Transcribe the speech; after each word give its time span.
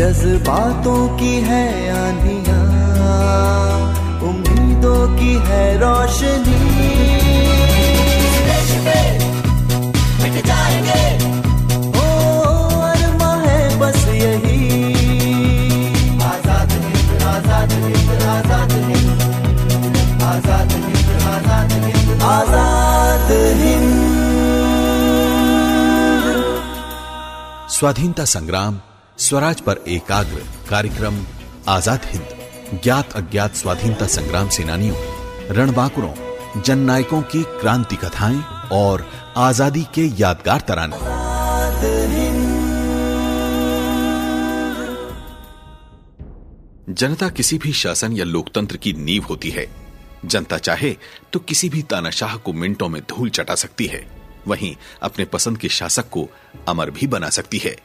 जज्बातों 0.00 1.00
की 1.16 1.32
है 1.46 1.64
आंधिया 1.92 2.60
उम्मीदों 4.28 5.02
की 5.16 5.32
है 5.48 5.64
रोशनी। 5.80 6.60
मिट 10.22 10.36
जाएँगे। 10.46 11.04
ओ 12.00 12.06
अरमा 12.86 13.30
है 13.44 13.60
बस 13.80 14.00
यही। 14.14 14.58
आज़ाद 16.30 16.72
हिंद 16.72 17.22
आज़ाद 17.34 17.70
हिंद 17.84 18.10
आज़ाद 18.38 18.72
हिंद। 18.88 19.20
आज़ाद 20.32 20.72
हिंद 20.72 21.08
आज़ाद 21.36 21.72
हिंद। 21.86 22.22
आज़ाद 22.34 23.32
हिंद। 23.62 23.98
स्वाधीनता 27.78 28.24
संग्राम 28.36 28.80
स्वराज 29.20 29.60
पर 29.60 29.78
एकाग्र 29.88 30.42
कार्यक्रम, 30.68 31.16
आज़ाद 31.68 32.04
हिंद, 32.04 32.80
ज्ञात 32.82 33.12
अज्ञात 33.12 33.54
स्वाधीनता 33.54 34.06
संग्राम 34.06 34.48
सेनानियों, 34.48 34.96
रणबांकुरों 35.50 36.62
जन 36.62 36.78
नायकों 36.78 37.20
की 37.22 37.42
क्रांति 37.60 37.96
कथाएँ 37.96 38.40
और 38.72 39.06
आज़ादी 39.38 39.82
के 39.94 40.06
यादगार 40.20 40.60
तराने। 40.60 40.96
जनता 46.94 47.28
किसी 47.28 47.58
भी 47.58 47.72
शासन 47.72 48.12
या 48.12 48.24
लोकतंत्र 48.24 48.76
की 48.76 48.92
नींव 48.92 49.24
होती 49.24 49.50
है। 49.50 49.66
जनता 50.24 50.58
चाहे 50.58 50.96
तो 51.32 51.38
किसी 51.38 51.68
भी 51.68 51.82
तानाशाह 51.82 52.36
को 52.36 52.52
मिनटों 52.52 52.88
में 52.88 53.02
धूल 53.10 53.30
चटा 53.30 53.54
सकती 53.54 53.86
है। 53.86 54.06
वहीं 54.48 54.76
अपने 55.02 55.24
पसंद 55.24 55.58
के 55.58 55.68
शासक 55.68 56.08
को 56.08 56.28
अमर 56.68 56.90
भी 56.90 57.06
बना 57.06 57.28
सकती 57.30 57.58
है। 57.58 57.76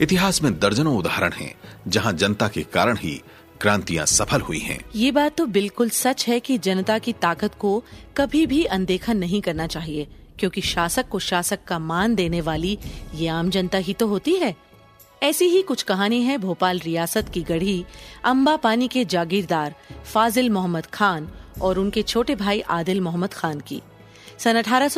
इतिहास 0.00 0.42
में 0.42 0.58
दर्जनों 0.58 0.96
उदाहरण 0.98 1.32
हैं, 1.32 1.54
जहाँ 1.88 2.12
जनता 2.12 2.48
के 2.48 2.62
कारण 2.72 2.96
ही 2.96 3.20
क्रांतियाँ 3.60 4.06
सफल 4.06 4.40
हुई 4.40 4.58
हैं। 4.58 4.78
ये 4.94 5.10
बात 5.12 5.36
तो 5.36 5.46
बिल्कुल 5.48 5.90
सच 5.90 6.26
है 6.28 6.38
कि 6.40 6.58
जनता 6.58 6.98
की 6.98 7.12
ताकत 7.12 7.54
को 7.54 7.82
कभी 8.16 8.46
भी 8.46 8.64
अनदेखा 8.66 9.12
नहीं 9.12 9.40
करना 9.40 9.66
चाहिए, 9.66 10.06
क्योंकि 10.38 10.60
शासक 10.60 11.08
को 11.08 11.18
शासक 11.20 11.64
का 11.64 11.78
मान 11.78 12.14
देने 12.14 12.40
वाली 12.40 12.78
ये 13.14 13.28
आम 13.28 13.50
जनता 13.50 13.78
ही 13.78 13.94
तो 13.94 14.06
होती 14.06 14.34
है। 14.34 14.54
ऐसी 15.22 15.44
ही 15.44 15.62
कुछ 15.62 15.82
कहानी 15.82 16.22
है 16.22 16.36
भोपाल 16.38 16.78
रियासत 16.78 17.28
की 17.28 17.42
गढ़ी 17.42 17.84
अम्बा 18.24 18.56
पानी 18.56 18.88
के 18.88 19.04
जागीरदार 19.04 19.74
फाजिल 20.04 20.50
मोहम्मद 20.50 20.86
खान 20.86 21.28
और 21.62 21.78
उनके 21.78 22.02
छोटे 22.02 22.34
भाई 22.34 22.60
आदिल 22.70 23.00
मोहम्मद 23.00 23.34
खान 23.34 23.60
की। 23.60 23.80
सन 24.38 24.56
अठारह 24.56 24.90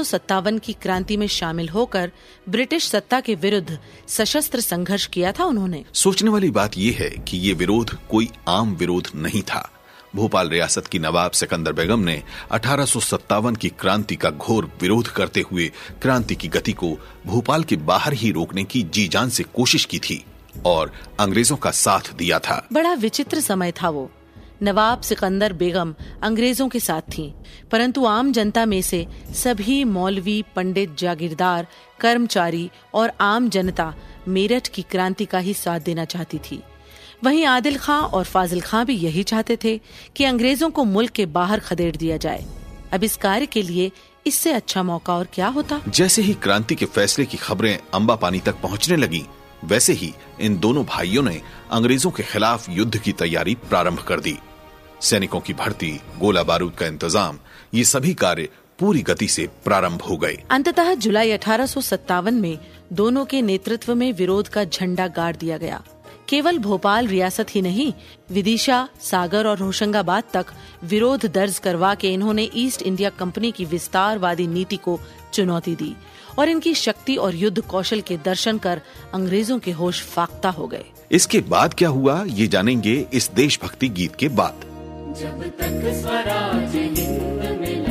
की 0.59 0.73
क्रांति 0.73 1.17
में 1.17 1.27
शामिल 1.27 1.69
होकर 1.69 2.13
ब्रिटिश 2.49 2.89
सत्ता 2.89 3.21
के 3.21 3.35
विरुद्ध 3.35 3.79
सशस्त्र 4.09 4.61
संघर्ष 4.61 5.07
किया 5.07 5.33
था 5.33 5.45
उन्होंने। 5.45 5.85
सोचने 5.93 6.31
वाली 6.31 6.51
बात 6.51 6.79
यह 6.79 6.97
है 7.01 7.11
कि 7.11 7.39
ये 7.39 7.53
विरोध 7.53 7.95
कोई 8.11 8.29
आम 8.49 8.75
विरोध 8.75 9.09
नहीं 9.15 9.43
था। 9.43 9.71
भोपाल 10.17 10.49
रियासत 10.49 10.87
की 10.87 10.99
नवाब 10.99 11.31
सिकंदर 11.31 11.73
बेगम 11.73 12.01
ने 12.01 12.23
अठारह 12.51 12.85
सौ 12.85 13.01
सत्तावन 13.01 13.55
की 13.55 13.69
क्रांति 13.69 14.17
का 14.17 14.31
घोर 14.31 14.71
विरोध 14.83 15.09
करते 15.09 15.41
हुए 15.41 15.73
क्रांति 16.03 16.35
की 16.35 16.49
गति 16.49 16.73
को 16.73 16.97
भोपाल 17.27 17.65
के 17.65 17.77
बाहर 17.77 18.13
ही 18.13 18.31
रोकने 18.31 18.65
की 18.65 18.83
जी 18.83 19.09
जान 19.09 19.31
से 19.31 19.43
कोशिश 19.43 19.85
की 19.85 19.99
थी 19.99 20.25
और 20.67 20.93
अंग्रेज़ों 21.21 21.57
का 21.57 21.71
साथ 21.71 22.15
दिया 22.15 22.39
था। 22.39 22.67
बड़ा 22.73 22.93
विचित्र 22.93 23.41
समय 23.41 23.73
था 23.73 23.89
वो। 23.89 24.11
नवाब 24.63 25.01
सिकंदर 25.01 25.53
बेगम 25.53 25.95
अंग्रेज़ों 26.23 26.69
के 26.69 26.81
साथ 26.81 27.03
थीं, 27.17 27.33
परंतु 27.71 28.05
आम 28.07 28.33
जनता 28.33 28.67
में 28.67 28.81
से 28.83 29.07
सभी 29.35 29.83
मौलवी 29.85 30.45
पंडित 30.57 30.97
जागीरदार 30.99 31.67
कर्मचारी 32.01 32.71
और 32.95 33.13
आम 33.21 33.49
जनता 33.49 33.95
मेरठ 34.29 34.69
की 34.69 34.83
क्रांति 34.83 35.25
का 35.25 35.39
ही 35.39 35.55
साथ 35.55 35.81
देना 35.81 36.05
चाहती 36.05 36.39
थी। 36.39 36.63
वहीं 37.25 37.45
आदिल 37.47 37.77
खां 37.79 38.03
और 38.03 38.25
फाजिल 38.25 38.61
खां 38.61 38.85
भी 38.85 38.95
यही 38.95 39.23
चाहते 39.23 39.59
थे 39.65 39.81
कि 40.17 40.25
अंग्रेज़ों 40.25 40.71
को 40.71 40.85
मुल्क 40.85 41.13
के 41.13 41.27
बाहर 41.27 41.61
खदेड़ 41.61 41.97
दिया 41.97 42.17
जाए। 42.17 42.45
अब 42.93 43.05
इस 43.05 43.17
कार्य 43.17 43.47
के 43.47 43.63
लिए 43.63 43.91
इससे 44.27 44.53
अच्छा 44.53 44.83
मौका 44.83 45.15
और 45.15 45.29
क्या 45.33 45.49
होता? 45.49 45.81
जैसे 45.89 46.23
ही 46.23 46.35
क्रांति 46.35 46.75
के 46.75 46.87
फैसले 46.87 47.25
की 47.27 47.37
खबरें 47.37 47.79
अम्बा 47.95 48.17
पानी 48.17 48.41
तक 48.41 48.61
पहुँचने 48.63 48.97
लगी 48.97 49.25
वैसे 49.65 49.93
ही 49.93 50.13
इन 50.41 50.59
दोनों 50.59 50.85
भाइयों 50.85 51.23
ने 51.23 51.41
अंग्रेज़ों 51.71 52.11
के 52.11 52.23
खिलाफ 52.23 52.69
युद्ध 52.71 52.99
की 52.99 53.13
तैयारी 53.13 53.55
प्रारंभ 53.55 54.03
कर 54.03 54.21
दी। 54.21 54.37
सैनिकों 55.01 55.41
की 55.41 55.53
भर्ती, 55.53 55.91
गोला 56.19 56.43
बारूद 56.43 56.75
का 56.75 56.87
इंतज़ाम, 56.87 57.39
ये 57.75 57.85
सभी 57.85 58.15
कार्य 58.15 58.49
पूरी 58.79 59.03
गति 59.03 59.29
से 59.29 59.47
प्रारंभ 59.65 60.03
हो 60.03 60.17
गए। 60.17 60.39
अंततः 60.51 60.95
जुलाई 60.95 61.31
अठारह 61.31 61.67
सौ 61.67 61.81
सत्तावन 61.81 62.35
में 62.35 62.59
दोनों 62.93 63.25
के 63.25 63.43
नेतृत्व 63.43 63.95
में 63.95 64.13
विरोध 64.13 64.49
का 64.49 64.65
झंडा 64.65 65.07
गाड़ 65.09 65.37
दिया 65.37 65.59
गया। 65.59 65.83
केवल 66.29 66.59
भोपाल 66.59 67.07
रियासत 67.07 67.55
ही 67.55 67.63
नहीं, 67.63 67.93
विदिशा, 68.31 68.89
सागर 69.01 69.47
और 69.47 69.59
होशंगाबाद 69.59 70.25
तक 70.33 70.47
विरोध 70.85 71.27
दर्ज 71.27 71.59
करवा 71.59 71.95
के 71.95 72.13
इन्होंने 72.13 72.49
ईस्ट 72.55 72.83
इंडिया 72.83 73.11
कंपनी 73.11 73.51
की 73.53 73.65
विस्तारवादी 73.65 74.47
नीति 74.47 74.77
को 74.77 74.99
चुनौती 75.33 75.75
दी। 75.75 75.95
और 76.39 76.49
इनकी 76.49 76.75
शक्ति 76.75 77.17
और 77.17 77.35
युद्ध 77.35 77.61
कौशल 77.61 78.01
के 78.01 78.17
दर्शन 78.17 78.59
कर 78.59 78.81
अंग्रेज़ों 79.15 79.59
के 79.59 79.71
होश 79.71 80.03
फाख्ता 80.05 80.51
हो 80.51 80.67
गए। 80.67 80.85
इसके 81.13 81.41
बाद 81.49 81.75
क्या 81.75 81.89
हुआ 81.89 82.23
ये 82.29 82.47
जानेंगे 82.47 82.95
इस 83.13 83.31
देशभक्ति 83.35 83.89
गीत 83.89 84.17
के 84.17 84.29
बाद। 84.29 84.65
जब 85.21 85.43
तक 85.59 85.83
स्वराज 86.01 86.75
हिंद 86.75 87.61
में 87.61 87.86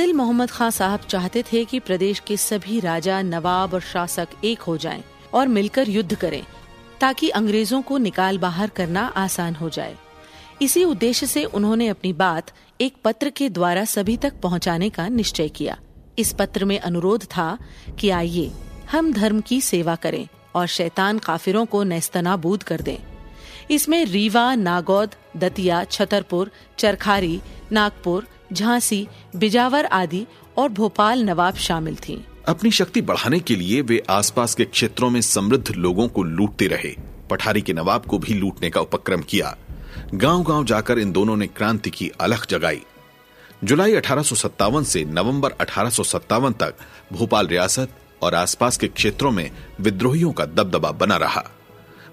आदिल 0.00 0.12
मोहम्मद 0.14 0.50
खान 0.50 0.70
साहब 0.70 1.00
चाहते 1.00 1.42
थे 1.42 1.64
कि 1.64 1.78
प्रदेश 1.78 2.18
के 2.18 2.36
सभी 2.36 2.78
राजा, 2.80 3.22
नवाब 3.22 3.74
और 3.74 3.80
शासक 3.80 4.28
एक 4.44 4.60
हो 4.60 4.76
जाएँ 4.76 5.02
और 5.34 5.48
मिलकर 5.48 5.88
युद्ध 5.88 6.14
करें, 6.14 6.44
ताकि 7.00 7.28
अंग्रेज़ों 7.28 7.82
को 7.82 7.98
निकाल 7.98 8.38
बाहर 8.38 8.68
करना 8.68 9.02
आसान 9.16 9.54
हो 9.54 9.68
जाए। 9.68 9.96
इसी 10.62 10.84
उद्देश्य 10.84 11.26
से 11.26 11.44
उन्होंने 11.44 11.88
अपनी 11.88 12.12
बात 12.12 12.50
एक 12.80 12.96
पत्र 13.04 13.30
के 13.30 13.48
द्वारा 13.48 13.84
सभी 13.84 14.16
तक 14.16 14.40
पहुँचाने 14.40 14.90
का 14.90 15.08
निश्चय 15.08 15.48
किया। 15.48 15.78
इस 16.18 16.32
पत्र 16.32 16.64
में 16.64 16.78
अनुरोध 16.78 17.24
था 17.24 17.58
कि 17.98 18.10
आइए, 18.10 18.50
हम 18.90 19.12
धर्म 19.12 19.40
की 19.40 19.60
सेवा 19.60 19.96
करें 19.96 20.26
और 20.54 20.66
शैतान 20.66 21.18
काफिरों 21.18 21.66
को 21.66 21.82
नेस्तनाबूद 21.84 22.62
कर 22.62 22.80
दें। 22.80 22.98
इसमें 23.70 24.04
रीवा, 24.04 24.54
नागौद, 24.54 25.14
दतिया, 25.36 25.84
छतरपुर, 25.84 26.50
चरखारी, 26.78 27.40
नागपुर 27.72 28.26
झांसी, 28.52 29.08
बिजावर 29.36 29.86
आदि 29.86 30.26
और 30.58 30.68
भोपाल 30.68 31.24
नवाब 31.24 31.54
शामिल 31.54 31.96
थीं। 31.96 32.22
अपनी 32.48 32.70
शक्ति 32.70 33.02
बढ़ाने 33.02 33.40
के 33.40 33.56
लिए 33.56 33.80
वे 33.80 34.02
आसपास 34.10 34.54
के 34.54 34.64
क्षेत्रों 34.64 35.10
में 35.10 35.20
समृद्ध 35.20 35.74
लोगों 35.74 36.08
को 36.08 36.22
लूटते 36.22 36.66
रहे। 36.66 36.96
पठारी 37.30 37.62
के 37.62 37.72
नवाब 37.72 38.06
को 38.06 38.18
भी 38.18 38.34
लूटने 38.34 38.70
का 38.70 38.80
उपक्रम 38.80 39.22
किया। 39.22 39.56
गांव-गांव 40.14 40.64
जाकर 40.64 40.98
इन 40.98 41.12
दोनों 41.12 41.36
ने 41.36 41.46
क्रांति 41.46 41.90
की 41.90 42.10
अलख 42.20 42.46
जगाई। 42.50 42.80
जुलाई 43.64 43.94
अठारह 43.94 44.22
से 44.82 45.04
नवंबर 45.04 45.50
अठारह 45.50 45.90
तक 46.50 46.74
भोपाल 47.12 47.46
रियासत 47.46 47.88
और 48.22 48.34
आसपास 48.34 48.76
के 48.76 48.88
क्षेत्रों 48.88 49.30
में 49.30 49.50
विद्रोहियों 49.80 50.32
का 50.32 50.44
दबदबा 50.44 50.90
बना 50.90 51.16
रहा। 51.16 51.44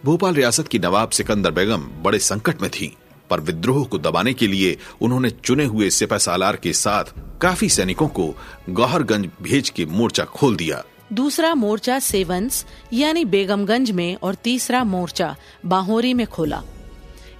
भोपाल 0.05 0.33
रियासत 0.33 0.67
की 0.67 0.79
नवाब 0.79 1.09
सिकंदर 1.09 1.51
बेगम 1.51 1.77
बड़े 1.77 2.19
संकट 2.19 2.61
में 2.61 2.71
थी। 2.71 2.95
पर 3.29 3.39
विद्रोह 3.39 3.83
को 3.85 3.97
दबाने 3.97 4.33
के 4.33 4.47
लिए 4.47 4.77
उन्होंने 5.01 5.29
चुने 5.29 5.65
हुए 5.65 5.89
सिपह 5.89 6.17
सालार 6.17 6.55
के 6.55 6.73
साथ 6.73 7.03
काफ़ी 7.41 7.69
सैनिकों 7.69 8.07
को 8.07 8.33
गौहरगंज 8.69 9.29
भेज 9.41 9.69
के 9.69 9.85
मोर्चा 9.85 10.23
खोल 10.23 10.55
दिया। 10.55 10.83
दूसरा 11.13 11.55
मोर्चा 11.55 11.99
सेवंस, 11.99 12.65
यानी 12.93 13.25
बेगमगंज 13.25 13.91
में, 13.91 14.15
और 14.15 14.35
तीसरा 14.35 14.83
मोर्चा 14.83 15.35
बाहोरी 15.65 16.13
में 16.13 16.27
खोला। 16.27 16.63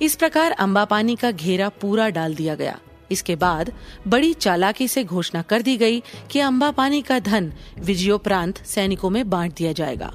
इस 0.02 0.16
प्रकार 0.16 0.52
अंबापानी 0.52 1.16
का 1.16 1.32
घेरा 1.32 1.70
पूरा 1.70 2.10
डाल 2.10 2.36
दिया 2.36 2.56
गया। 2.56 2.80
इसके 3.12 3.36
बाद 3.36 3.72
बड़ी 4.08 4.34
चालाकी 4.34 4.88
से 4.88 5.04
घोषणा 5.04 5.42
कर 5.42 5.62
दी 5.62 5.78
गई 5.78 6.04
कि 6.32 6.40
अंबापानी 6.40 7.02
का 7.02 7.20
धन 7.20 7.54
विजयोपरांत 7.80 8.66
सैनिकों 8.66 9.10
में 9.10 9.30
बांट 9.30 9.54
दिया 9.56 9.72
जाएगा। 9.72 10.14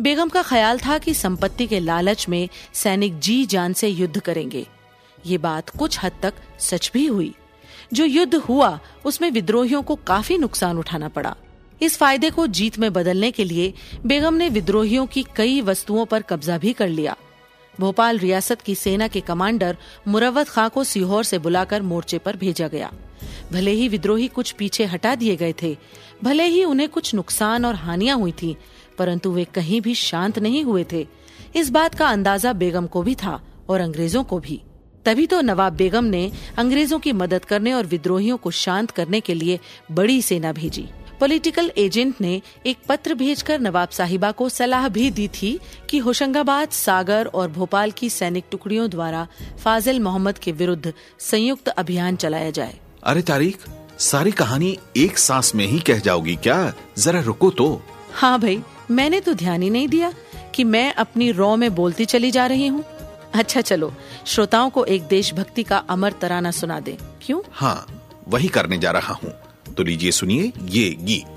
बेगम 0.00 0.28
का 0.28 0.42
ख्याल 0.42 0.78
था 0.78 0.98
कि 0.98 1.14
संपत्ति 1.14 1.66
के 1.66 1.80
लालच 1.80 2.28
में 2.28 2.48
सैनिक 2.74 3.18
जी 3.18 3.44
जान 3.46 3.72
से 3.72 3.88
युद्ध 3.88 4.20
करेंगे। 4.20 4.66
ये 5.26 5.38
बात 5.38 5.70
कुछ 5.70 5.98
हद 6.02 6.12
तक 6.22 6.34
सच 6.58 6.90
भी 6.94 7.06
हुई। 7.06 7.34
जो 7.92 8.04
युद्ध 8.04 8.34
हुआ, 8.34 8.78
उसमें 9.04 9.30
विद्रोहियों 9.30 9.82
को 9.82 9.94
काफ़ी 9.96 10.38
नुकसान 10.38 10.78
उठाना 10.78 11.08
पड़ा। 11.08 11.34
इस 11.82 11.96
फ़ायदे 11.96 12.30
को 12.30 12.46
जीत 12.46 12.78
में 12.78 12.92
बदलने 12.92 13.30
के 13.30 13.44
लिए 13.44 13.72
बेगम 14.06 14.34
ने 14.34 14.48
विद्रोहियों 14.48 15.06
की 15.06 15.24
कई 15.36 15.60
वस्तुओं 15.60 16.04
पर 16.04 16.22
कब्जा 16.22 16.58
भी 16.58 16.72
कर 16.72 16.88
लिया। 16.88 17.16
भोपाल 17.80 18.18
रियासत 18.18 18.60
की 18.60 18.74
सेना 18.74 19.08
के 19.08 19.20
कमांडर 19.20 19.76
मुरवत 20.08 20.48
खां 20.48 20.68
को 20.68 20.84
सीहोर 20.84 21.24
से 21.24 21.38
बुलाकर 21.38 21.82
मोर्चे 21.82 22.18
पर 22.18 22.36
भेजा 22.36 22.68
गया। 22.68 22.90
भले 23.52 23.70
ही 23.70 23.88
विद्रोही 23.88 24.28
कुछ 24.28 24.50
पीछे 24.52 24.84
हटा 24.84 25.14
दिए 25.14 25.36
गए 25.36 25.54
थे, 25.62 25.76
भले 26.24 26.44
ही 26.44 26.64
उन्हें 26.64 26.88
कुछ 26.88 27.14
नुकसान 27.14 27.64
और 27.64 27.74
हानियाँ 27.74 28.16
हुई 28.16 28.32
थी, 28.32 28.56
परंतु 28.98 29.30
वे 29.30 29.44
कहीं 29.44 29.80
भी 29.80 29.94
शांत 29.94 30.38
नहीं 30.38 30.64
हुए 30.64 30.84
थे। 30.92 31.06
इस 31.56 31.70
बात 31.70 31.94
का 31.94 32.08
अंदाज़ा 32.08 32.52
बेगम 32.52 32.86
को 32.86 33.02
भी 33.02 33.14
था 33.14 33.40
और 33.68 33.80
अंग्रेज़ों 33.80 34.24
को 34.24 34.38
भी। 34.38 34.60
तभी 35.04 35.26
तो 35.26 35.40
नवाब 35.40 35.72
बेगम 35.72 36.04
ने 36.04 36.30
अंग्रेज़ों 36.58 36.98
की 36.98 37.12
मदद 37.12 37.44
करने 37.44 37.72
और 37.72 37.86
विद्रोहियों 37.86 38.36
को 38.36 38.50
शांत 38.50 38.90
करने 38.90 39.20
के 39.20 39.34
लिए 39.34 39.58
बड़ी 39.92 40.20
सेना 40.22 40.52
भेजी। 40.52 40.88
पॉलिटिकल 41.20 41.70
एजेंट 41.78 42.20
ने 42.20 42.40
एक 42.66 42.78
पत्र 42.88 43.14
भेजकर 43.14 43.60
नवाब 43.60 43.88
साहिबा 43.88 44.30
को 44.32 44.48
सलाह 44.48 44.88
भी 44.88 45.10
दी 45.10 45.26
थी 45.28 45.58
कि 45.90 45.98
होशंगाबाद 45.98 46.68
सागर 46.68 47.26
और 47.26 47.48
भोपाल 47.50 47.90
की 47.90 48.10
सैनिक 48.10 48.44
टुकड़ियों 48.50 48.88
द्वारा 48.90 49.26
फाजिल 49.64 50.00
मोहम्मद 50.00 50.38
के 50.38 50.52
विरुद्ध 50.52 50.92
संयुक्त 51.20 51.68
अभियान 51.68 52.16
चलाया 52.16 52.50
जाए। 52.50 52.78
अरे 53.04 53.22
तारीख 53.22 53.68
सारी 53.98 54.30
कहानी 54.32 54.76
एक 54.96 55.18
सांस 55.18 55.54
में 55.54 55.66
ही 55.66 55.78
कह 55.80 55.98
जाओगी 55.98 56.36
क्या? 56.36 56.72
जरा 56.98 57.20
रुको 57.20 57.50
तो। 57.50 57.82
हाँ 58.14 58.38
भाई 58.40 58.60
मैंने 58.90 59.20
तो 59.20 59.34
ध्यान 59.34 59.62
ही 59.62 59.70
नहीं 59.70 59.88
दिया 59.88 60.12
कि 60.54 60.64
मैं 60.64 60.92
अपनी 60.94 61.30
रॉ 61.32 61.54
में 61.56 61.74
बोलती 61.74 62.04
चली 62.04 62.30
जा 62.30 62.46
रही 62.46 62.66
हूँ। 62.66 62.84
अच्छा 63.34 63.60
चलो। 63.60 63.92
श्रोताओं 64.26 64.70
को 64.70 64.84
एक 64.84 65.06
देशभक्ति 65.06 65.62
का 65.62 65.76
अमर 65.88 66.12
तराना 66.12 66.50
सुना 66.50 66.80
दे। 66.80 66.96
क्यों? 67.22 67.40
हाँ 67.52 67.86
वही 68.28 68.48
करने 68.48 68.78
जा 68.78 68.90
रहा 68.90 69.14
हूँ। 69.14 69.32
तो 69.76 69.82
लीजिए 69.82 70.10
सुनिए 70.10 70.52
ये 70.64 70.88
गीत। 71.00 71.36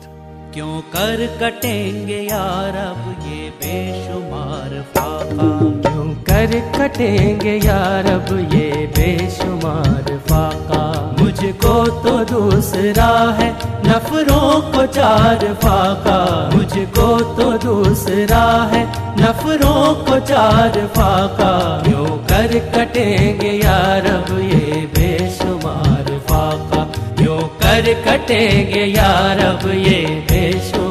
क्यों 0.54 0.82
कर 0.82 1.26
कटेंगे 1.42 2.20
यार 2.22 2.76
अब 2.76 3.28
ये 3.28 3.50
बेशुमार 3.50 4.82
फाका 4.82 5.48
क्यों 5.82 6.14
कर 6.24 6.52
कटेंगे 6.78 7.56
यार 7.58 8.06
अब 8.06 8.54
ये 8.54 8.88
बेशुमार 8.88 10.18
फाका 10.30 10.84
मुझको 11.20 11.74
तो 12.04 12.24
दूसरा 12.26 13.10
है 13.40 13.73
नफरों 13.94 14.62
को 14.72 14.86
चार 14.86 15.54
फाका, 15.54 16.18
मुझको 16.56 17.08
तो 17.36 17.52
दूसरा 17.58 18.70
है। 18.74 18.82
नफरों 19.22 19.84
को 19.96 20.20
चार 20.20 20.80
फाका 20.88 21.52
यो 21.92 22.06
कर 22.30 22.60
कटेंगे 22.76 23.52
यार 23.66 24.06
अब 24.06 24.40
ये 24.40 24.86
बेशुमार 24.96 26.10
फाका? 26.30 26.82
यो 27.24 27.38
कर 27.64 27.94
कटेंगे 28.08 28.86
यार 28.86 29.40
अब 29.40 29.70
ये 29.70 30.02
बेशुमार 30.32 30.83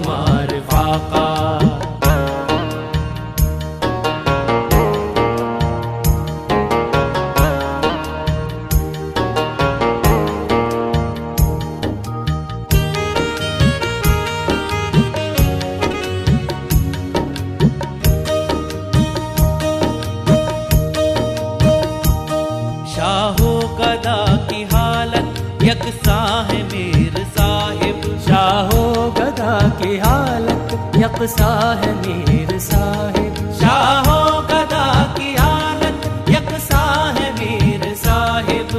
हालत 31.13 31.21
यकसा 31.21 31.53
है 31.83 31.93
मीर 31.95 32.59
साहिब। 32.59 33.35
शाहो 33.61 34.21
गदा 34.49 34.87
की 35.19 35.35
हालत 35.35 36.07
यकसा 36.31 36.85
है 37.17 37.27
मीर 37.33 37.85
साहिब। 37.95 38.73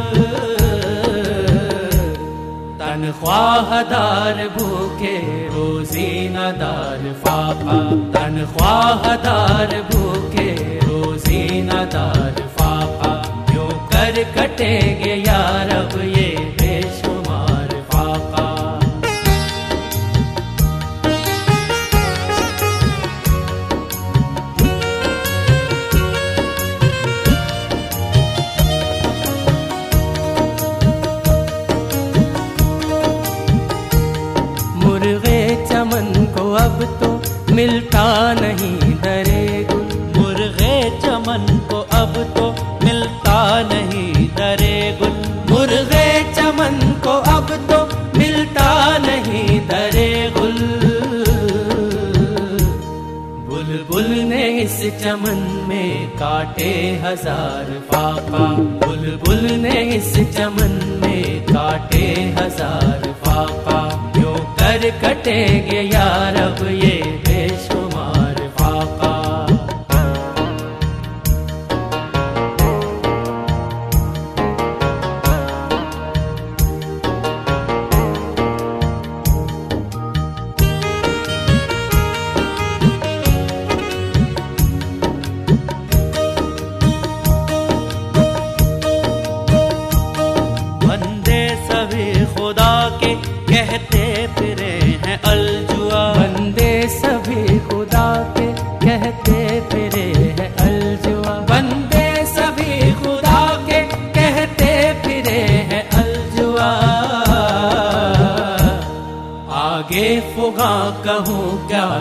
तनख्वाहदार 2.80 4.38
भूखे 4.58 5.16
रोजी 5.48 6.10
नदार 6.30 7.12
फाका 7.24 7.78
तनख्वाहदार 8.16 9.75
भूखे 9.92 10.50
रोजी 10.84 11.62
नदार 11.62 12.42
फाका 12.60 13.13
क्यों 13.52 13.70
कर 13.94 14.24
कटेंगे 14.38 15.16
यार 15.30 15.70
अब 15.70 16.00
मिलता 37.55 38.05
नहीं 38.33 38.93
दरे 39.01 39.43
गुल 39.72 39.89
मुर्गे 40.17 40.75
चमन 41.01 41.45
को 41.72 41.79
अब 41.98 42.13
तो 42.38 42.45
मिलता 42.86 43.38
नहीं 43.72 44.27
दरे 44.39 44.75
गुल 45.00 45.17
मुर्गे 45.51 46.07
चमन 46.36 46.79
को 47.03 47.13
अब 47.36 47.51
तो 47.69 47.79
मिलता 48.17 48.69
नहीं 49.05 49.60
दरे 49.69 50.10
गुल 50.38 50.57
बुलबुल 53.50 54.10
ने 54.29 54.43
इस 54.62 54.79
चमन 55.03 55.39
में 55.69 56.10
काटे 56.17 56.72
हज़ार 57.03 57.72
फाका 57.91 58.48
बुलबुल 58.86 59.45
ने 59.62 59.81
इस 59.95 60.13
चमन 60.38 60.79
में 61.03 61.41
काटे 61.48 62.05
हज़ार 62.39 63.12
फाका 63.25 63.81
क्यों 64.13 64.36
कर 64.60 64.89
कटेंगे 65.03 65.81
यार 65.93 66.41
अब 66.41 66.67
ये 66.83 66.98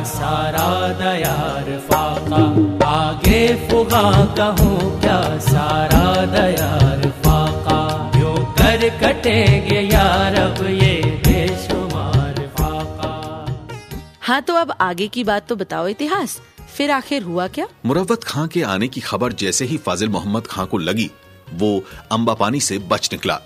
सारा 0.05 0.69
दयार 0.95 1.79
फाका। 1.89 2.43
आगे 2.89 3.69
फुगा 3.69 4.03
कहूँ 4.37 5.01
क्या 5.01 5.21
सारा 5.39 6.05
दयार 6.27 7.09
फाका? 7.25 7.81
क्यों 8.11 8.37
कर 8.55 8.89
कटेंगे 8.99 9.81
यार 9.81 10.35
अब 10.35 10.67
ये 10.67 10.95
बेशुमार 11.27 12.47
फाका। 12.59 13.13
हाँ 14.21 14.41
तो 14.43 14.55
अब 14.55 14.75
आगे 14.81 15.09
की 15.09 15.25
बात 15.25 15.49
तो 15.49 15.57
बताओ 15.57 15.89
इतिहास। 15.89 16.41
फिर 16.77 16.91
आखिर 16.91 17.23
हुआ 17.23 17.47
क्या? 17.49 17.67
मुरवत 17.87 18.25
खां 18.25 18.47
के 18.49 18.63
आने 18.65 18.89
की 18.89 19.01
खबर 19.01 19.33
जैसे 19.33 19.65
ही 19.65 19.77
फाजिल 19.77 20.09
मोहम्मद 20.09 20.47
खां 20.47 20.67
को 20.67 20.79
लगी 20.79 21.11
वो 21.55 21.85
अंबापानी 22.13 22.61
से 22.61 22.79
बच 22.91 23.09
निकला। 23.13 23.41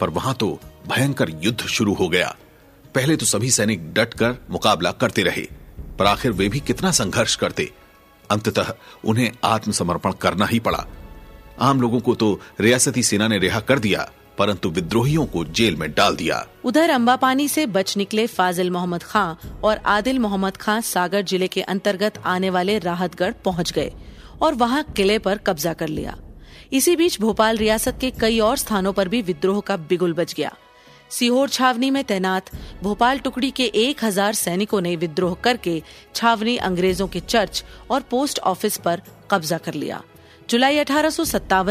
पर 0.00 0.10
वहाँ 0.10 0.34
तो 0.34 0.48
भयंकर 0.88 1.30
युद्ध 1.44 1.60
शुरू 1.60 1.94
हो 1.94 2.08
गया। 2.08 2.34
पहले 2.94 3.16
तो 3.16 3.26
सभी 3.26 3.50
सैनिक 3.50 3.92
डट 3.94 4.14
कर 4.14 4.36
मुकाबला 4.50 4.90
करते 4.92 5.22
रहे। 5.22 5.46
पर 5.98 6.06
आखिर 6.06 6.32
वे 6.32 6.48
भी 6.48 6.60
कितना 6.62 6.90
संघर्ष 6.92 7.36
करते। 7.36 7.70
अंततः 8.30 8.72
उन्हें 9.04 9.30
आत्मसमर्पण 9.44 10.12
करना 10.12 10.46
ही 10.46 10.58
पड़ा। 10.60 10.84
आम 11.60 11.80
लोगों 11.80 12.00
को 12.00 12.14
तो 12.14 12.38
रियासती 12.60 13.02
सेना 13.02 13.28
ने 13.28 13.38
रिहा 13.38 13.60
कर 13.60 13.78
दिया, 13.78 14.08
परंतु 14.38 14.70
विद्रोहियों 14.70 15.24
को 15.26 15.44
जेल 15.46 15.76
में 15.76 15.90
डाल 15.92 16.16
दिया। 16.16 16.44
उधर 16.64 16.90
अंबापानी 16.90 17.48
से 17.48 17.66
बच 17.68 17.96
निकले 17.96 18.26
फाजिल 18.28 18.70
मोहम्मद 18.70 19.02
खां 19.02 19.34
और 19.60 19.76
आदिल 19.86 20.18
मोहम्मद 20.18 20.56
खां 20.56 20.80
सागर 20.82 21.22
ज़िले 21.22 21.48
के 21.48 21.62
अंतर्गत 21.64 22.18
आने 22.26 22.50
वाले 22.50 22.78
राहतगढ़ 22.80 23.32
पहुँच 23.44 23.72
गए 23.72 23.92
और 24.42 24.54
वहाँ 24.54 24.82
किले 24.96 25.18
पर 25.18 25.38
कब्जा 25.38 25.72
कर 25.72 25.88
लिया। 25.88 26.16
इसी 26.72 26.96
बीच 26.96 27.20
भोपाल 27.20 27.56
रियासत 27.56 27.98
के 28.00 28.10
कई 28.10 28.38
और 28.40 28.56
स्थानों 28.56 28.92
पर 28.92 29.08
भी 29.08 29.22
विद्रोह 29.22 29.60
का 29.60 29.76
बिगुल 29.78 30.12
बच 30.12 30.34
गया। 30.34 30.54
सीहोर 31.10 31.48
छावनी 31.48 31.90
में 31.90 32.02
तैनात 32.04 32.50
भोपाल 32.82 33.18
टुकड़ी 33.18 33.50
के 33.50 33.64
एक 33.76 34.04
हज़ार 34.04 34.34
सैनिकों 34.34 34.80
ने 34.80 34.94
विद्रोह 34.96 35.34
करके 35.44 35.82
छावनी 36.14 36.56
अंग्रेज़ों 36.64 37.06
के 37.08 37.20
चर्च 37.22 37.64
और 37.90 38.02
पोस्ट 38.10 38.38
ऑफ़िस 38.40 38.76
पर 38.78 39.02
कब्जा 39.30 39.58
कर 39.58 39.74
लिया। 39.74 40.02
जुलाई 40.50 40.78
अठारह 40.78 41.10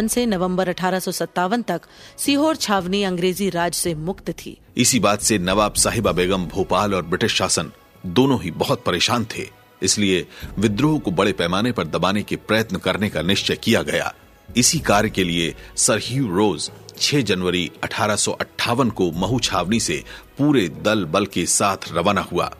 से 0.07 0.25
नवंबर 0.25 0.69
अठारह 0.69 0.99
सौ 0.99 1.11
सत्तावन 1.13 1.61
तक 1.63 1.81
सीहोर 2.17 2.55
छावनी 2.57 3.03
अंग्रेज़ी 3.03 3.49
राज 3.49 3.73
से 3.73 3.93
मुक्त 3.97 4.31
थी। 4.31 4.57
इसी 4.77 4.99
बात 4.99 5.21
से 5.21 5.37
नवाब 5.39 5.73
साहिबा 5.75 6.11
बेगम 6.13 6.45
भोपाल 6.47 6.93
और 6.93 7.05
ब्रिटिश 7.05 7.35
शासन 7.35 7.71
दोनों 8.03 8.41
ही 8.41 8.51
बहुत 8.53 8.83
परेशान 8.85 9.25
थे, 9.27 9.47
इसलिए 9.81 10.25
विद्रोह 10.59 10.99
को 10.99 11.11
बड़े 11.11 11.31
पैमाने 11.33 11.71
पर 11.71 11.87
दबाने 11.87 12.23
के 12.23 12.35
प्रयत्न 12.37 12.77
करने 12.79 13.09
का 13.09 13.21
निश्चय 13.23 13.55
किया 13.55 13.81
गया। 13.83 14.13
इसी 14.49 14.79
कार्य 14.81 15.09
के 15.09 15.23
लिए 15.23 15.53
सर 15.77 15.99
ह्यू 16.03 16.27
रोज 16.27 16.69
6 16.97 17.21
जनवरी 17.21 17.71
अठारह 17.83 18.15
सौ 18.15 18.31
अट्ठावन 18.31 18.89
को 18.89 19.11
महू 19.11 19.39
छावनी 19.39 19.79
से 19.79 20.03
पूरे 20.37 20.69
दल 20.69 21.05
बल 21.05 21.25
के 21.25 21.45
साथ 21.45 21.77
रवाना 21.91 22.21
हुआ। 22.21 22.55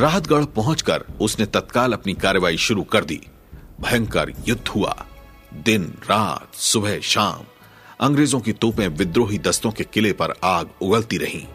राहतगढ़ 0.00 0.44
पहुंचकर 0.44 1.04
उसने 1.20 1.46
तत्काल 1.46 1.92
अपनी 1.92 2.14
कार्रवाई 2.14 2.56
शुरू 2.56 2.82
कर 2.82 3.04
दी। 3.04 3.20
भयंकर 3.80 4.32
युद्ध 4.48 4.68
हुआ। 4.68 5.06
दिन, 5.54 5.82
रात, 5.82 6.54
सुबह, 6.54 7.00
शाम, 7.00 7.40
अंग्रेज़ों 8.00 8.40
की 8.40 8.52
तोपें 8.52 8.88
विद्रोही 8.88 9.38
दस्तों 9.38 9.70
के 9.70 9.84
किले 9.84 10.12
पर 10.12 10.34
आग 10.44 10.70
उगलती 10.82 11.18
रहीं। 11.18 11.46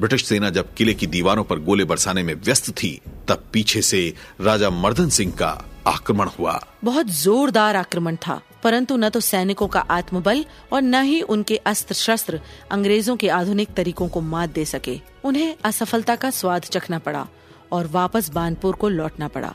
ब्रिटिश 0.00 0.24
सेना 0.24 0.50
जब 0.50 0.74
किले 0.74 0.94
की 0.94 1.06
दीवारों 1.06 1.44
पर 1.44 1.58
गोले 1.58 1.84
बरसाने 1.84 2.22
में 2.22 2.34
व्यस्त 2.34 2.70
थी, 2.70 3.00
तब 3.28 3.44
पीछे 3.52 3.82
से 3.82 4.14
राजा 4.40 4.70
मर्दन 4.70 5.08
सिंह 5.08 5.32
का 5.32 5.64
आक्रमण 5.86 6.28
हुआ। 6.28 6.66
बहुत 6.84 7.06
जोरदार 7.06 7.76
आक्रमण 7.76 8.16
था। 8.16 8.40
परंतु 8.62 8.96
न 8.96 9.08
तो 9.08 9.20
सैनिकों 9.20 9.68
का 9.68 9.80
आत्मबल 9.80 10.44
और 10.72 10.82
न 10.82 11.02
ही 11.02 11.20
उनके 11.22 11.56
अस्त्र 11.56 11.94
शस्त्र 11.94 12.40
अंग्रेज़ों 12.70 13.16
के 13.16 13.28
आधुनिक 13.28 13.74
तरीकों 13.74 14.08
को 14.08 14.20
मात 14.20 14.50
दे 14.50 14.64
सके। 14.64 14.98
उन्हें 15.24 15.54
असफलता 15.64 16.16
का 16.16 16.30
स्वाद 16.30 16.62
चखना 16.62 16.98
पड़ा 16.98 17.26
और 17.72 17.86
वापस 17.86 18.30
बानपुर 18.30 18.74
को 18.74 18.88
लौटना 18.88 19.28
पड़ा। 19.28 19.54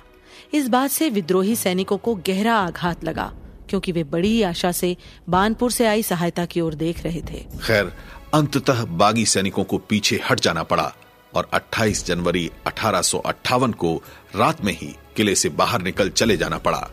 इस 0.53 0.67
बात 0.67 0.91
से 0.91 1.09
विद्रोही 1.09 1.55
सैनिकों 1.55 1.97
को 1.97 2.15
गहरा 2.27 2.55
आघात 2.55 3.03
लगा, 3.03 3.31
क्योंकि 3.69 3.91
वे 3.91 4.03
बड़ी 4.03 4.41
आशा 4.41 4.71
से 4.71 4.95
बानपुर 5.29 5.71
से 5.71 5.85
आई 5.85 6.03
सहायता 6.03 6.45
की 6.45 6.61
ओर 6.61 6.73
देख 6.73 7.03
रहे 7.03 7.21
थे। 7.21 7.45
खैर, 7.63 7.91
अंततः 8.33 8.83
बागी 8.85 9.25
सैनिकों 9.25 9.63
को 9.63 9.77
पीछे 9.77 10.19
हट 10.29 10.39
जाना 10.39 10.63
पड़ा 10.63 10.93
और 11.35 11.49
28 11.53 12.05
जनवरी 12.05 12.49
अठारह 12.67 13.01
सौ 13.01 13.17
अट्ठावन 13.17 13.71
को 13.71 13.95
रात 14.35 14.63
में 14.65 14.73
ही 14.73 14.95
किले 15.15 15.35
से 15.35 15.49
बाहर 15.49 15.81
निकल 15.81 16.09
चले 16.09 16.37
जाना 16.37 16.57
पड़ा। 16.57 16.89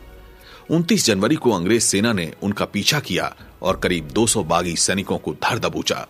29 0.71 1.07
जनवरी 1.07 1.37
को 1.37 1.51
अंग्रेज़ 1.51 1.83
सेना 1.83 2.13
ने 2.13 2.33
उनका 2.43 2.65
पीछा 2.65 3.01
किया 3.01 3.37
और 3.63 3.77
करीब 3.77 4.09
200 4.09 4.45
बागी 4.45 4.77
सैनिकों 4.77 5.19
को 5.19 5.33
धर 5.33 5.59
दबोचा। 5.59 6.07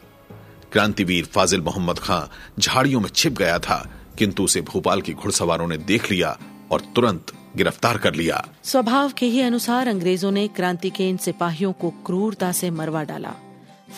क्रांतिवीर 0.73 1.25
फाजिल 1.25 1.61
मोहम्मद 1.61 1.99
खां 1.99 2.21
झाड़ियों 2.59 3.01
में 3.01 3.09
छिप 3.09 3.33
गया 3.33 3.59
था, 3.59 3.91
किंतु 4.19 4.45
उसे 4.45 4.61
भोपाल 4.61 5.01
के 5.01 5.13
घुड़सवारों 5.13 5.69
ने 5.69 5.79
देख 5.79 6.11
लिया 6.13 6.39
और 6.71 6.81
तुरंत 6.81 7.33
गिरफ़्तार 7.57 7.99
कर 7.99 8.15
लिया। 8.15 8.49
स्वभाव 8.65 9.13
के 9.13 9.27
ही 9.27 9.41
अनुसार 9.41 9.89
अंग्रेज़ों 9.89 10.31
ने 10.31 10.49
क्रांति 10.49 10.91
के 10.91 11.09
इन 11.09 11.17
सिपाहियों 11.17 11.73
को 11.73 11.91
क्रूरता 11.91 12.53
से 12.53 12.71
मरवा 12.71 13.03
डाला। 13.03 13.35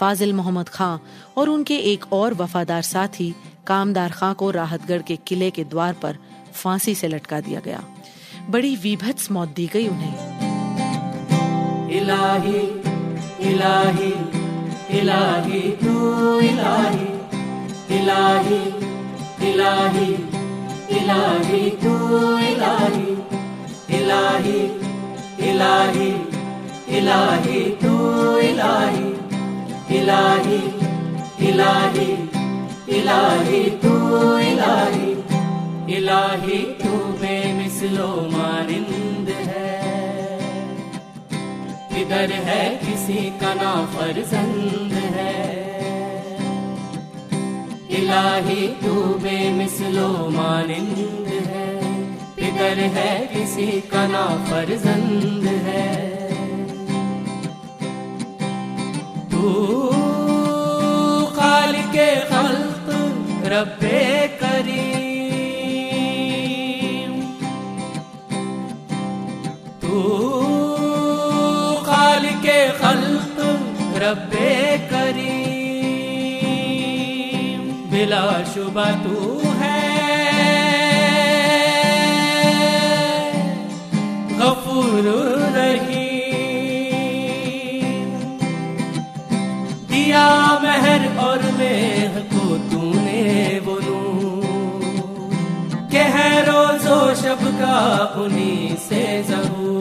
फाजिल 0.00 0.32
मोहम्मद 0.32 0.68
खां 0.68 0.98
और 1.36 1.48
उनके 1.48 1.76
एक 1.76 2.12
और 2.12 2.34
वफादार 2.34 2.82
साथी, 2.82 3.34
कामदार 3.66 4.10
खां 4.10 4.34
को 4.34 4.50
राहतगढ़ 4.50 5.02
के 5.02 5.16
किले 5.16 5.50
के 5.50 5.64
द्वार 5.64 5.92
पर 5.92 6.18
फांसी 6.54 6.94
से 6.94 7.08
लटका 7.08 7.40
दिया 7.40 7.60
गया। 7.60 7.84
बड़ी 8.50 8.76
विभत्स 8.76 9.30
मौत 9.30 9.48
दी 9.48 9.66
गई 9.66 9.88
उन्हें। 9.88 10.35
इलाही 11.96 12.60
इलाही 13.50 14.12
इलाही 14.98 15.60
तू 15.82 15.94
इलाही 16.48 17.06
इलाही 17.98 18.60
इलाही 19.48 20.08
इलाही 20.98 21.70
तू 21.82 21.94
इलाही 22.48 23.16
इलाही 23.98 24.60
इलाही 25.50 26.10
इलाही 26.98 27.60
तू 27.82 27.94
इलाही 28.50 29.08
इलाही 29.98 30.60
इलाही 31.48 32.10
इलाही 32.98 33.64
तू 33.84 33.96
इलाही 34.52 35.12
इलाही 35.96 36.62
तू 36.82 36.96
बेमिसलो 37.20 38.08
मानिंद 38.32 38.94
है 38.94 39.15
किधर 41.96 42.32
है, 42.32 42.76
किसी 42.76 43.30
का 43.40 43.54
ना 43.54 43.86
फर्जंद 43.86 44.92
है। 44.92 45.56
इलाही 47.90 48.68
तू 48.68 48.94
बेमिसलो 48.94 50.08
मानिंद 50.30 51.26
है। 51.46 51.68
फिकर 52.34 52.78
है, 52.78 53.26
किसी 53.26 53.80
का 53.80 54.06
ना 54.06 54.26
फर्जंद 54.26 55.44
है। 55.44 56.06
तू 59.30 59.64
खाल 61.36 61.72
के 61.72 62.16
खल्क, 62.16 62.86
रब्बे 63.44 64.05
शुबा 78.44 78.84
तू 79.04 79.16
है। 79.60 79.74
गफूर 84.38 85.06
रही 85.56 86.04
दिया 89.90 90.26
महर 90.62 91.06
और 91.26 91.42
मेह 91.58 92.18
को 92.32 92.44
तूने 92.70 93.22
बोलू 93.64 94.02
कह 95.94 96.16
रोजो 96.48 96.98
शब 97.22 97.42
का 97.60 97.78
उन्हीं 98.22 98.76
से 98.86 99.02
जहूर 99.28 99.74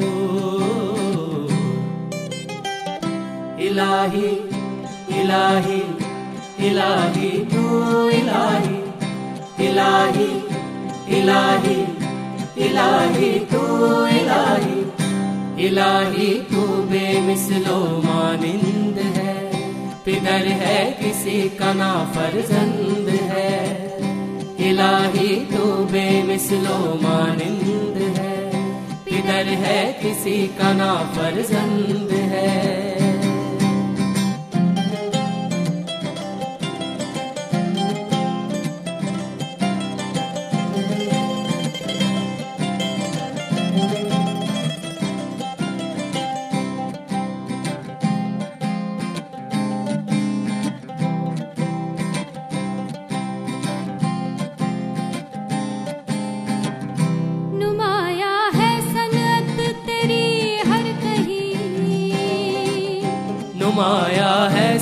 इलाही 3.67 4.31
इलाही 5.21 5.81
इलाही, 6.59 7.29
तू 7.29 7.63
इलाही 8.09 8.85
इलाही 9.67 10.45
इलाही 11.17 11.81
इलाही, 12.57 13.39
तू 13.39 13.61
इलाही 14.05 14.85
इलाही, 15.65 16.33
तू 16.33 16.61
बेमिसलो 16.61 18.01
मानिंद 18.05 18.97
है। 18.97 19.35
पिदर 20.05 20.47
है 20.47 20.91
किसी 20.91 21.49
का 21.49 21.73
ना 21.73 22.11
फर्जंद 22.15 23.09
है। 23.09 23.87
इलाही, 24.69 25.27
तू 25.27 25.63
बेमिसलो 25.65 26.99
मानिंद 27.03 28.17
है। 28.17 28.35
पिदर 29.05 29.45
है 29.47 29.93
किसी 29.93 30.47
का 30.47 30.73
ना 30.73 30.93
फर्जंद 31.15 32.09
है। 32.11 32.84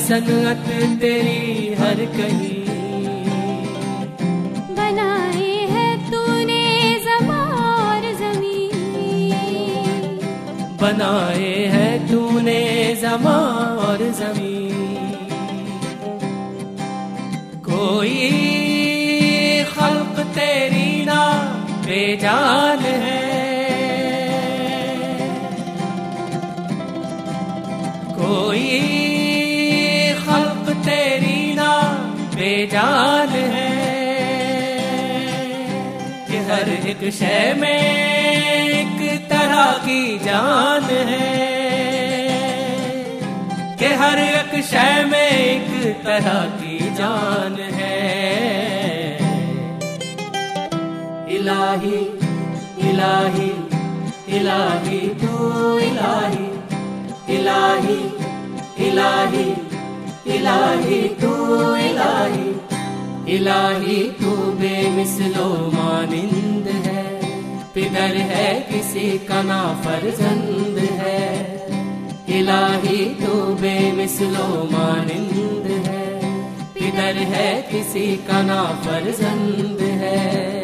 सनअत 0.03 0.65
तेरी 1.01 1.74
हर 1.74 1.95
कहीं। 1.95 2.65
बनाए 4.75 5.67
है 5.72 6.12
तूने 6.12 7.00
जमा 7.00 7.43
और 7.83 8.13
ज़मीन। 8.13 8.74
बनाए 10.81 11.65
है 11.65 12.12
तूने 12.12 12.95
जमा 13.01 13.38
और 13.88 13.98
ज़मीन। 13.98 14.62
कोई 17.65 18.29
खल्क 19.63 20.27
तेरी 20.27 21.05
ना 21.05 21.24
बेजान 21.86 22.79
है। 22.79 23.33
बेजान 32.63 33.29
है 33.53 33.72
कि 36.27 36.38
हर 36.50 36.70
एक 36.89 37.01
शय 37.13 37.53
में 37.60 37.70
एक 37.70 39.00
तरह 39.29 39.72
की 39.86 40.20
जान 40.20 40.84
है 41.10 41.32
कि 43.79 43.89
हर 44.01 44.20
एक 44.20 44.55
शय 44.63 45.03
में 45.12 45.29
एक 45.29 45.67
तरह 46.05 46.39
की 46.62 46.77
जान 47.00 47.58
है। 47.74 48.00
इलाही 51.36 51.99
इलाही 52.89 53.52
इलाही, 54.38 55.02
तू 55.21 55.78
इलाही 55.80 56.47
इलाही 57.36 57.99
इलाही 58.88 59.62
इलाही, 60.36 61.02
तू 61.08 61.32
इलाही 61.76 62.54
इलाही, 63.28 64.04
तू 64.04 64.32
बेमिसलो 64.32 65.72
मानिंद 65.74 66.67
है। 66.67 67.04
पिदर 67.74 68.17
है 68.17 68.62
किसी 68.62 69.17
का 69.17 69.41
ना 69.41 69.82
फर्जंद 69.86 70.89
है। 70.91 71.56
इलाही, 72.30 73.06
तू 73.06 73.34
बेमिसलो 73.34 74.69
मानिंद 74.72 75.88
है। 75.88 76.04
पिदर 76.74 77.17
है 77.36 77.62
किसी 77.62 78.15
का 78.15 78.41
ना 78.41 78.63
फर्जंद 78.63 79.78
है। 79.82 80.62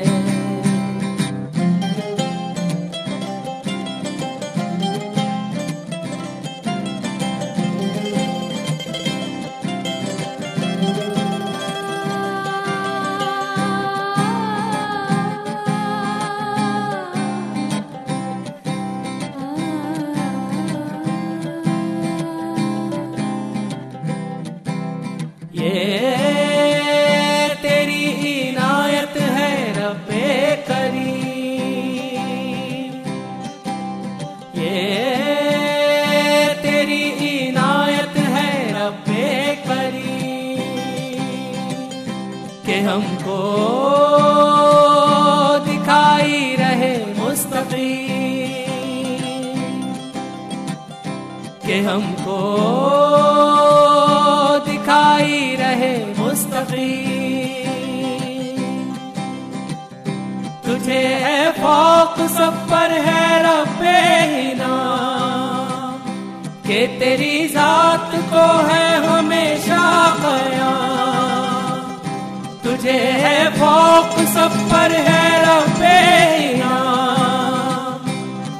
कि 51.69 51.79
हमको 51.85 52.35
दिखाई 54.67 55.35
रहे 55.55 55.89
मुस्तकीम। 56.17 56.95
तुझे 60.65 61.03
है 61.23 61.41
फौक 61.57 62.15
सब 62.29 62.57
पर 62.71 62.95
है 63.07 63.27
इनाम 64.41 65.99
कि 66.67 66.79
तेरी 66.99 67.37
जात 67.49 68.11
को 68.31 68.47
है 68.69 68.83
हमेशा 69.05 69.85
कयाम। 70.25 71.93
तुझे 72.63 72.99
है 73.23 73.37
फौक 73.59 74.19
सब 74.33 74.57
पर 74.71 74.97
है 75.09 75.21
इनाम 76.49 78.11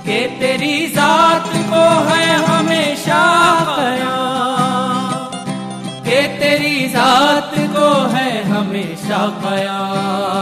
कि 0.06 0.20
तेरी 0.40 0.78
जात 0.92 1.52
को 1.72 1.84
है 2.10 2.19
कयाम 3.70 4.98
कि 6.04 6.20
तेरी 6.40 6.88
जात 6.90 7.54
को 7.76 7.88
है 8.10 8.44
हमेशा 8.44 9.22
कयाम 9.44 10.38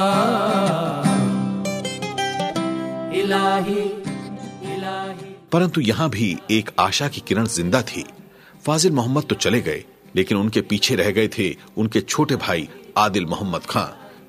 इलाही। 3.16 3.84
परंतु 5.52 5.82
यहाँ 5.82 6.10
भी 6.10 6.38
एक 6.52 6.70
आशा 6.80 7.08
की 7.08 7.22
किरण 7.28 7.46
ज़िंदा 7.48 7.82
थी। 7.82 8.04
फाजिल 8.66 8.92
मोहम्मद 8.92 9.24
तो 9.24 9.36
चले 9.38 9.62
गए, 9.62 9.84
लेकिन 10.16 10.38
उनके 10.38 10.62
पीछे 10.62 10.96
रह 10.96 11.12
गए 11.12 11.28
थे 11.28 11.48
उनके 11.78 12.02
छोटे 12.02 12.36
भाई 12.38 12.68
आदिल 12.98 13.26
मोहम्मद 13.26 13.66
खां, 13.70 13.86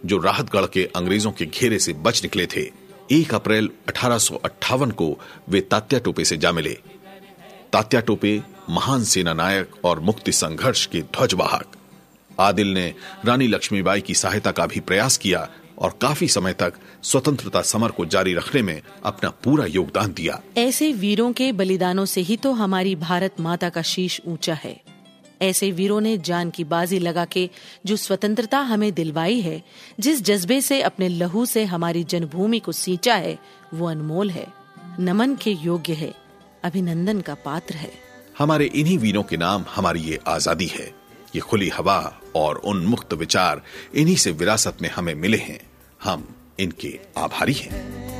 जो 0.07 0.19
राहतगढ़ 0.19 0.67
के 0.67 0.85
अंग्रेज़ों 0.97 1.33
के 1.33 1.47
घेरे 1.47 1.79
से 1.79 1.93
बच 1.93 2.23
निकले 2.23 2.47
थे। 2.47 2.63
एक 3.13 3.35
अप्रैल 3.35 3.71
अठारह 3.89 4.19
सौ 4.19 4.35
अट्ठावन 4.45 4.91
को 4.91 5.09
वे 5.49 5.61
तात्या 5.61 5.99
टोपे 5.99 6.25
से 6.25 6.37
जा 6.37 6.53
मिले। 6.53 6.77
तात्या 7.73 8.01
टोपे 8.01 8.43
महान 8.71 9.05
सेना 9.05 9.33
नायक 9.33 9.71
और 9.85 10.01
मुक्ति 10.01 10.33
संघर्ष 10.33 10.87
के 10.87 11.03
ध्वजवाहक। 11.03 11.67
आदिल 12.41 12.69
ने 12.69 12.95
रानी 13.25 13.47
लक्ष्मीबाई 13.47 14.01
की 14.01 14.15
सहायता 14.15 14.53
का 14.53 14.67
भी 14.67 14.81
प्रयास 14.81 15.17
किया 15.17 15.49
और 15.79 15.99
काफ़ी 16.03 16.29
समय 16.29 16.53
तक 16.53 16.73
स्वतंत्रता 17.03 17.63
समर 17.63 17.91
को 17.91 18.07
जारी 18.07 18.35
रखने 18.35 18.63
में 18.63 18.83
अपना 19.05 19.31
पूरा 19.31 19.67
योगदान 19.67 20.13
दिया। 20.13 20.41
ऐसे 20.57 20.93
वीरों 20.93 21.33
के 21.33 21.53
बलिदानों 21.53 22.05
से 22.05 22.21
ही 22.21 22.37
तो 22.37 22.53
हमारी 22.53 22.97
भारत 22.97 23.35
माता 23.41 23.69
का 23.69 23.83
शीश 23.83 24.21
ऊँचा 24.27 24.55
है। 24.55 24.81
ऐसे 25.43 25.71
वीरों 25.71 26.01
ने 26.01 26.19
जान 26.19 26.51
की 26.51 26.65
बाजी 26.65 26.99
लगा 26.99 27.25
के 27.25 27.51
जो 27.87 27.97
स्वतंत्रता 27.97 28.59
हमें 28.59 28.93
दिलवाई 28.95 29.41
है, 29.41 29.63
जिस 30.01 30.23
जज्बे 30.23 30.61
से 30.61 30.83
अपने 30.83 31.09
लहू 31.09 31.47
से 31.47 31.65
हमारी 31.65 32.05
जन्मभूमि 32.05 32.59
को 32.59 32.73
सींचा 32.73 33.15
है, 33.15 33.39
वो 33.75 33.89
अनमोल 33.89 34.31
है। 34.31 34.47
नमन 35.01 35.35
के 35.35 35.51
योग्य 35.51 35.93
है। 35.93 36.28
अभिनंदन 36.65 37.21
का 37.21 37.35
पात्र 37.35 37.75
है। 37.75 37.91
हमारे 38.39 38.67
इन्हीं 38.67 38.99
वीरों 38.99 39.23
के 39.23 39.37
नाम 39.37 39.65
हमारी 39.75 40.01
ये 40.01 40.19
आज़ादी 40.27 40.67
है। 40.67 40.87
ये 41.35 41.41
खुली 41.41 41.69
हवा 41.69 42.21
और 42.37 42.57
उन 42.57 42.85
मुक्त 42.87 43.15
विचार 43.15 43.63
इन्हीं 43.95 44.17
से 44.17 44.31
विरासत 44.33 44.83
में 44.83 44.89
हमें 44.91 45.15
मिले 45.15 45.39
हैं। 45.39 45.61
हम 46.03 46.29
इनके 46.61 46.99
आभारी 47.17 47.53
हैं। 47.53 48.18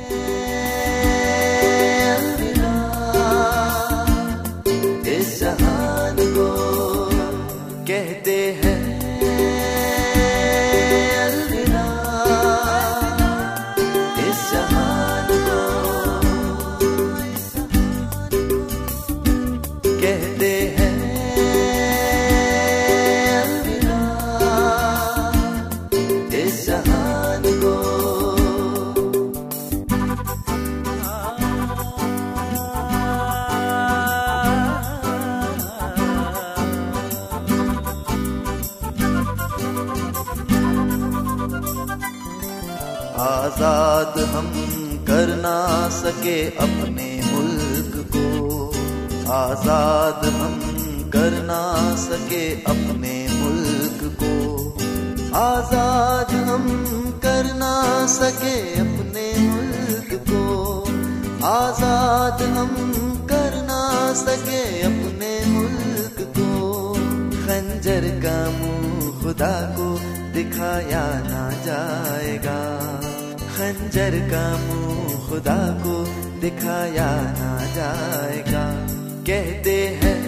आज़ाद 43.19 44.19
हम 44.33 44.45
कर 45.07 45.27
ना 45.35 45.57
सके 45.89 46.35
अपने 46.57 47.07
मुल्क 47.25 47.95
को। 48.15 49.31
आज़ाद 49.33 50.25
हम 50.35 50.59
कर 51.13 51.31
ना 51.43 51.61
सके 51.95 52.43
अपने 52.63 53.11
मुल्क 53.31 53.99
को। 54.21 54.31
आज़ाद 55.37 56.31
हम 56.47 56.67
कर 57.25 57.53
ना 57.55 57.73
सके 58.07 58.55
अपने 58.79 59.27
मुल्क 59.39 60.13
को। 60.29 60.45
आज़ाद 61.47 62.41
हम 62.57 62.75
कर 63.31 63.61
ना 63.63 63.81
सके 64.13 64.63
अपने 64.81 65.33
मुल्क 65.47 66.21
को। 66.39 66.93
खंजर 67.35 68.09
का 68.23 68.39
मुँह 68.59 69.21
खुदा 69.21 69.55
को 69.75 69.93
दिखाया 70.33 71.05
ना 71.23 71.49
जाएगा। 71.65 72.59
खंजर 73.59 74.13
का 74.31 74.43
मुँह 74.57 75.29
खुदा 75.29 75.57
को 75.83 75.95
दिखाया 76.39 77.07
ना 77.39 77.51
जाएगा। 77.75 78.63
कहते 79.27 79.75
हैं 80.01 80.18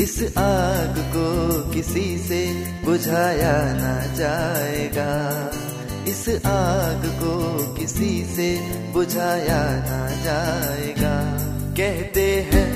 इस 0.00 0.22
आग 0.38 0.94
को 0.98 1.26
किसी 1.70 2.18
से 2.18 2.40
बुझाया 2.84 3.52
ना 3.74 4.14
जाएगा। 4.14 5.10
इस 6.08 6.28
आग 6.46 7.02
को 7.22 7.34
किसी 7.74 8.24
से 8.24 8.48
बुझाया 8.92 9.62
ना 9.88 10.00
जाएगा। 10.24 11.14
कहते 11.76 12.48
हैं 12.52 12.69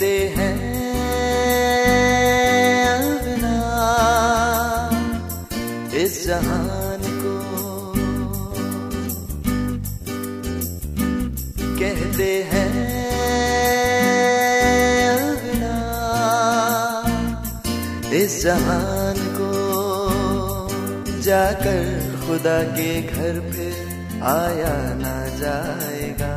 कहते 0.00 0.18
हैं 0.34 0.56
अलविदा 2.90 3.56
इस 6.02 6.14
जहान 6.26 7.02
को 7.22 7.34
कहते 11.80 12.30
हैं 12.52 12.72
अलविदा 15.10 15.76
इस 18.22 18.42
जहान 18.44 19.22
को 19.36 19.52
जाकर 21.28 21.84
खुदा 22.24 22.58
के 22.72 22.90
घर 23.02 23.44
पे 23.52 23.68
आया 24.32 24.74
ना 25.04 25.18
जाएगा, 25.42 26.34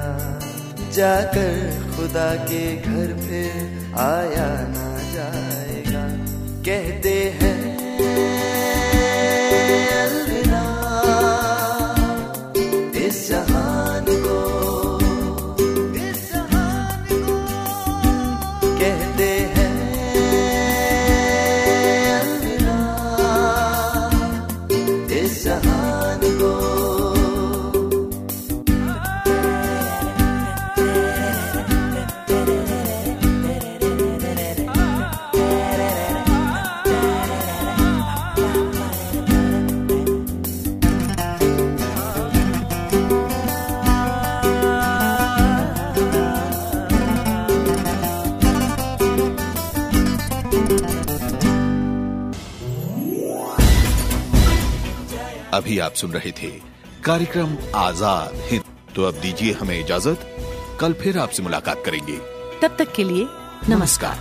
जाकर 0.96 1.83
खुदा 2.04 2.32
के 2.36 2.64
घर 2.76 3.12
फिर 3.20 3.96
आया 3.98 4.48
ना 4.72 4.88
जाएगा। 5.12 6.02
कहते 6.66 7.14
हैं 7.42 7.63
आप 55.94 55.98
सुन 55.98 56.12
रहे 56.12 56.30
थे 56.32 56.48
कार्यक्रम 57.06 57.52
आज़ाद 57.78 58.38
हिंद। 58.44 58.64
तो 58.96 59.04
अब 59.04 59.16
दीजिए 59.22 59.52
हमें 59.54 59.80
इजाज़त। 59.80 60.22
कल 60.80 60.94
फिर 61.02 61.18
आपसे 61.20 61.44
मुलाकात 61.44 61.84
करेंगे। 61.86 62.16
तब 62.62 62.76
तक 62.80 62.94
के 62.96 63.04
लिए 63.04 63.28
नमस्कार। 63.70 64.18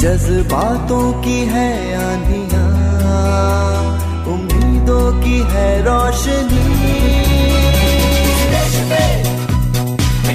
जज्बातों 0.00 1.06
की 1.22 1.38
है 1.52 1.70
आंधियाँ 2.00 2.68
उम्मीदों 4.34 5.06
की 5.22 5.38
है 5.52 5.68
रोशनी। 5.84 7.19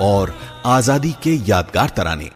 और 0.00 0.34
आज़ादी 0.66 1.12
के 1.22 1.34
यादगार 1.48 1.88
तराने। 1.88 2.30